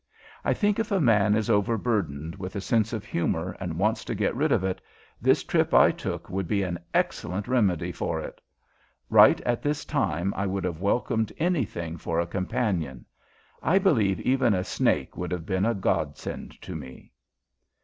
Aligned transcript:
I 0.43 0.55
think 0.55 0.79
if 0.79 0.91
a 0.91 0.99
man 0.99 1.35
is 1.35 1.47
overburdened 1.47 2.35
with 2.37 2.55
a 2.55 2.59
sense 2.61 2.91
of 2.91 3.05
humor 3.05 3.55
and 3.59 3.77
wants 3.77 4.03
to 4.05 4.15
get 4.15 4.35
rid 4.35 4.51
of 4.51 4.63
it, 4.63 4.81
this 5.21 5.43
trip 5.43 5.75
I 5.75 5.91
took 5.91 6.27
would 6.27 6.47
be 6.47 6.63
an 6.63 6.79
excellent 6.91 7.47
remedy 7.47 7.91
for 7.91 8.19
it. 8.19 8.41
Right 9.11 9.39
at 9.41 9.61
this 9.61 9.85
time 9.85 10.33
I 10.35 10.47
would 10.47 10.63
have 10.63 10.81
welcomed 10.81 11.31
anything 11.37 11.97
for 11.97 12.19
a 12.19 12.25
companion; 12.25 13.05
I 13.61 13.77
believe 13.77 14.19
even 14.21 14.55
a 14.55 14.63
snake 14.63 15.17
would 15.17 15.31
have 15.31 15.45
been 15.45 15.67
a 15.67 15.75
godsend 15.75 16.59
to 16.63 16.73
me. 16.73 17.11